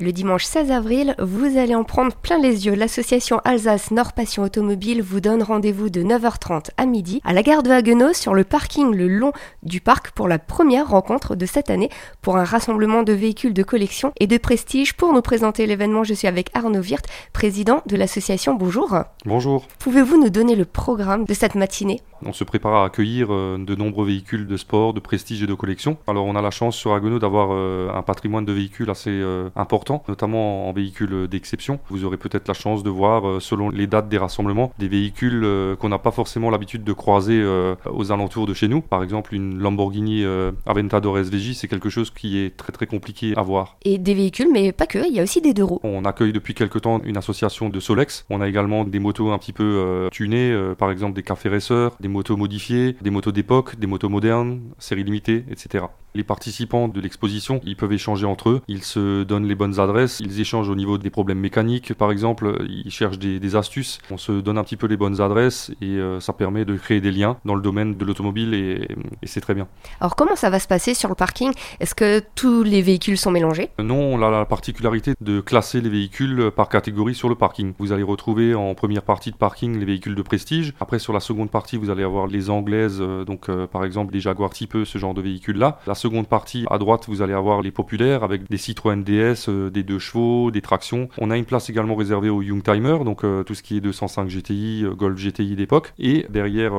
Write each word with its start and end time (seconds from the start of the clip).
Le 0.00 0.12
dimanche 0.12 0.44
16 0.44 0.70
avril, 0.70 1.14
vous 1.18 1.58
allez 1.58 1.74
en 1.74 1.84
prendre 1.84 2.14
plein 2.14 2.38
les 2.38 2.64
yeux. 2.64 2.74
L'association 2.74 3.38
Alsace 3.44 3.90
Nord 3.90 4.14
Passion 4.14 4.42
Automobile 4.42 5.02
vous 5.02 5.20
donne 5.20 5.42
rendez-vous 5.42 5.90
de 5.90 6.02
9h30 6.02 6.70
à 6.78 6.86
midi 6.86 7.20
à 7.22 7.34
la 7.34 7.42
gare 7.42 7.62
de 7.62 7.68
Haguenau 7.68 8.14
sur 8.14 8.32
le 8.32 8.44
parking 8.44 8.94
le 8.94 9.08
long 9.08 9.32
du 9.62 9.82
parc 9.82 10.12
pour 10.12 10.26
la 10.26 10.38
première 10.38 10.88
rencontre 10.88 11.36
de 11.36 11.44
cette 11.44 11.68
année 11.68 11.90
pour 12.22 12.38
un 12.38 12.44
rassemblement 12.44 13.02
de 13.02 13.12
véhicules 13.12 13.52
de 13.52 13.62
collection 13.62 14.14
et 14.18 14.26
de 14.26 14.38
prestige. 14.38 14.94
Pour 14.94 15.12
nous 15.12 15.20
présenter 15.20 15.66
l'événement, 15.66 16.02
je 16.02 16.14
suis 16.14 16.28
avec 16.28 16.48
Arnaud 16.54 16.80
Wirth, 16.80 17.04
président 17.34 17.82
de 17.84 17.96
l'association. 17.96 18.54
Bonjour. 18.54 18.96
Bonjour. 19.26 19.66
Pouvez-vous 19.80 20.18
nous 20.18 20.30
donner 20.30 20.56
le 20.56 20.64
programme 20.64 21.26
de 21.26 21.34
cette 21.34 21.56
matinée? 21.56 22.00
On 22.24 22.32
se 22.32 22.44
prépare 22.44 22.74
à 22.74 22.84
accueillir 22.84 23.28
euh, 23.30 23.56
de 23.58 23.74
nombreux 23.74 24.06
véhicules 24.06 24.46
de 24.46 24.56
sport, 24.56 24.92
de 24.92 25.00
prestige 25.00 25.42
et 25.42 25.46
de 25.46 25.54
collection. 25.54 25.96
Alors 26.06 26.26
on 26.26 26.36
a 26.36 26.42
la 26.42 26.50
chance 26.50 26.76
sur 26.76 26.92
Haguenau 26.92 27.18
d'avoir 27.18 27.50
euh, 27.52 27.90
un 27.94 28.02
patrimoine 28.02 28.44
de 28.44 28.52
véhicules 28.52 28.90
assez 28.90 29.10
euh, 29.10 29.48
important, 29.56 30.04
notamment 30.06 30.68
en 30.68 30.72
véhicules 30.72 31.28
d'exception. 31.28 31.80
Vous 31.88 32.04
aurez 32.04 32.18
peut-être 32.18 32.46
la 32.46 32.54
chance 32.54 32.82
de 32.82 32.90
voir, 32.90 33.40
selon 33.40 33.70
les 33.70 33.86
dates 33.86 34.08
des 34.08 34.18
rassemblements, 34.18 34.72
des 34.78 34.88
véhicules 34.88 35.46
qu'on 35.78 35.88
n'a 35.88 35.98
pas 35.98 36.10
forcément 36.10 36.50
l'habitude 36.50 36.84
de 36.84 36.92
croiser 36.92 37.42
aux 37.90 38.12
alentours 38.12 38.46
de 38.46 38.54
chez 38.54 38.68
nous. 38.68 38.80
Par 38.80 39.02
exemple, 39.02 39.34
une 39.34 39.58
Lamborghini 39.58 40.24
Aventador 40.66 41.18
SVJ, 41.18 41.54
c'est 41.54 41.68
quelque 41.68 41.88
chose 41.88 42.10
qui 42.10 42.38
est 42.38 42.56
très 42.56 42.72
très 42.72 42.86
compliqué 42.86 43.34
à 43.36 43.42
voir. 43.42 43.76
Et 43.82 43.98
des 43.98 44.14
véhicules, 44.14 44.48
mais 44.52 44.72
pas 44.72 44.86
que, 44.86 44.98
il 45.06 45.14
y 45.14 45.20
a 45.20 45.22
aussi 45.22 45.40
des 45.40 45.54
deux 45.54 45.64
roues. 45.64 45.80
On 45.82 46.04
accueille 46.04 46.32
depuis 46.32 46.54
quelques 46.54 46.82
temps 46.82 47.00
une 47.04 47.16
association 47.16 47.68
de 47.68 47.80
Solex. 47.80 48.26
On 48.30 48.40
a 48.40 48.48
également 48.48 48.84
des 48.84 48.98
motos 48.98 49.30
un 49.30 49.38
petit 49.38 49.52
peu 49.52 50.08
tunées, 50.12 50.56
par 50.78 50.90
exemple 50.90 51.14
des 51.14 51.22
cafés 51.22 51.48
racers, 51.48 51.90
des 52.00 52.08
motos 52.10 52.36
modifiées, 52.36 52.96
des 53.00 53.10
motos 53.10 53.32
d'époque, 53.32 53.78
des 53.78 53.86
motos 53.86 54.08
modernes, 54.08 54.60
série 54.78 55.04
limitée, 55.04 55.44
etc. 55.50 55.86
Les 56.14 56.24
participants 56.24 56.88
de 56.88 57.00
l'exposition, 57.00 57.60
ils 57.64 57.76
peuvent 57.76 57.92
échanger 57.92 58.26
entre 58.26 58.50
eux, 58.50 58.62
ils 58.68 58.82
se 58.82 59.22
donnent 59.22 59.46
les 59.46 59.54
bonnes 59.54 59.78
adresses, 59.78 60.20
ils 60.20 60.40
échangent 60.40 60.68
au 60.68 60.74
niveau 60.74 60.98
des 60.98 61.10
problèmes 61.10 61.38
mécaniques, 61.38 61.94
par 61.94 62.10
exemple, 62.10 62.64
ils 62.68 62.90
cherchent 62.90 63.18
des, 63.18 63.56
astuces, 63.56 63.98
on 64.10 64.16
se 64.16 64.32
donne 64.32 64.58
un 64.58 64.64
petit 64.64 64.76
peu 64.76 64.86
les 64.86 64.96
bonnes 64.96 65.20
adresses 65.20 65.72
et 65.80 65.86
euh, 65.86 66.20
ça 66.20 66.32
permet 66.32 66.64
de 66.64 66.76
créer 66.76 67.00
des 67.00 67.10
liens 67.10 67.36
dans 67.44 67.54
le 67.54 67.62
domaine 67.62 67.96
de 67.96 68.04
l'automobile 68.04 68.54
et, 68.54 68.88
c'est 69.24 69.40
très 69.40 69.54
bien. 69.54 69.68
Alors 70.00 70.16
comment 70.16 70.36
ça 70.36 70.50
va 70.50 70.58
se 70.58 70.66
passer 70.66 70.94
sur 70.94 71.08
le 71.08 71.14
parking? 71.14 71.52
Est-ce 71.78 71.94
que 71.94 72.22
tous 72.34 72.62
les 72.62 72.82
véhicules 72.82 73.18
sont 73.18 73.30
mélangés? 73.30 73.70
Non, 73.78 74.14
on 74.14 74.22
a 74.22 74.30
la 74.30 74.44
particularité 74.44 75.14
de 75.20 75.40
classer 75.40 75.80
les 75.80 75.88
véhicules 75.88 76.50
par 76.54 76.68
catégorie 76.68 77.14
sur 77.14 77.28
le 77.28 77.34
parking. 77.34 77.72
Vous 77.78 77.92
allez 77.92 78.02
retrouver 78.02 78.54
en 78.54 78.74
première 78.74 79.02
partie 79.02 79.30
de 79.30 79.36
parking 79.36 79.78
les 79.78 79.84
véhicules 79.84 80.14
de 80.14 80.22
prestige. 80.22 80.74
Après 80.80 80.98
sur 80.98 81.12
la 81.12 81.20
seconde 81.20 81.50
partie, 81.50 81.76
vous 81.76 81.90
allez 81.90 82.02
avoir 82.02 82.26
les 82.26 82.50
anglaises, 82.50 82.98
euh, 83.00 83.24
donc 83.24 83.48
euh, 83.48 83.66
par 83.66 83.84
exemple 83.84 84.12
des 84.12 84.20
Jaguar 84.20 84.50
type 84.50 84.76
ce 84.84 84.98
genre 84.98 85.14
de 85.14 85.22
véhicules 85.22 85.56
là. 85.56 85.78
La 85.86 85.94
seconde 86.00 86.26
partie, 86.26 86.64
à 86.70 86.78
droite, 86.78 87.04
vous 87.06 87.22
allez 87.22 87.34
avoir 87.34 87.62
les 87.62 87.70
populaires 87.70 88.24
avec 88.24 88.48
des 88.48 88.56
Citroën 88.56 89.04
DS, 89.04 89.48
euh, 89.48 89.70
des 89.70 89.82
deux 89.82 89.98
chevaux, 89.98 90.50
des 90.50 90.62
tractions. 90.62 91.08
On 91.18 91.30
a 91.30 91.36
une 91.36 91.44
place 91.44 91.68
également 91.70 91.94
réservée 91.94 92.30
aux 92.30 92.42
Youngtimer, 92.42 93.04
donc 93.04 93.22
euh, 93.22 93.44
tout 93.44 93.54
ce 93.54 93.62
qui 93.62 93.76
est 93.76 93.80
205 93.80 94.28
GTI, 94.28 94.84
euh, 94.84 94.94
Golf 94.94 95.18
GTI 95.18 95.56
d'époque. 95.56 95.92
Et 95.98 96.26
derrière 96.30 96.72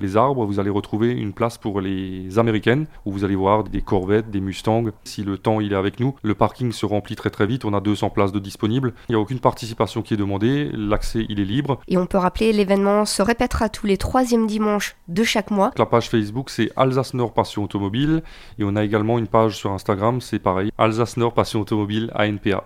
les 0.00 0.16
arbres, 0.16 0.44
vous 0.44 0.60
allez 0.60 0.70
retrouver 0.70 1.10
une 1.10 1.32
place 1.32 1.58
pour 1.58 1.80
les 1.80 2.38
américaines, 2.38 2.86
où 3.04 3.12
vous 3.12 3.24
allez 3.24 3.34
voir 3.34 3.64
des 3.64 3.80
Corvettes, 3.80 4.30
des 4.30 4.40
Mustangs. 4.40 4.84
Si 5.04 5.22
le 5.22 5.36
temps 5.36 5.60
il 5.60 5.72
est 5.72 5.76
avec 5.76 5.98
nous, 5.98 6.14
le 6.22 6.34
parking 6.34 6.72
se 6.72 6.86
remplit 6.86 7.16
très 7.16 7.30
très 7.30 7.46
vite. 7.46 7.64
On 7.64 7.74
a 7.74 7.80
200 7.80 8.10
places 8.10 8.32
de 8.32 8.38
disponibles. 8.38 8.94
Il 9.08 9.12
n'y 9.12 9.16
a 9.16 9.20
aucune 9.20 9.40
participation 9.40 10.02
qui 10.02 10.14
est 10.14 10.16
demandée. 10.16 10.70
L'accès 10.72 11.26
il 11.28 11.40
est 11.40 11.44
libre. 11.44 11.80
Et 11.88 11.96
on 11.98 12.06
peut 12.06 12.18
rappeler, 12.18 12.52
l'événement 12.52 13.04
se 13.04 13.22
répétera 13.22 13.68
tous 13.68 13.86
les 13.86 13.96
troisièmes 13.96 14.46
dimanches 14.46 14.96
de 15.08 15.24
chaque 15.24 15.50
mois. 15.50 15.72
La 15.76 15.86
page 15.86 16.08
Facebook 16.08 16.50
c'est 16.50 16.70
Alsace 16.76 17.14
Nord 17.14 17.32
Passion 17.32 17.64
Automobile 17.64 18.22
et 18.60 18.64
on 18.64 18.76
a 18.76 18.84
également 18.84 19.18
une 19.18 19.26
page 19.26 19.56
sur 19.56 19.72
Instagram, 19.72 20.20
c'est 20.20 20.38
pareil, 20.38 20.70
Alsace 20.76 21.16
Nord 21.16 21.32
Passion 21.32 21.60
Automobile 21.60 22.12
ANPA. 22.14 22.64